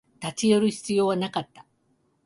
[0.19, 1.63] 立ち寄る必要はなかった